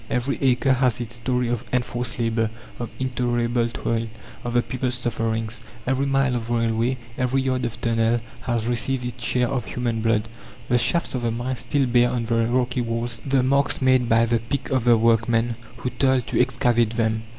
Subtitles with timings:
[0.09, 4.07] Every acre has its story of enforced labour, of intolerable toil,
[4.43, 5.61] of the people's sufferings.
[5.85, 10.27] Every mile of railway, every yard of tunnel, has received its share of human blood.
[10.69, 14.25] The shafts of the mine still bear on their rocky walls the marks made by
[14.25, 17.21] the pick of the workman who toiled to excavate them.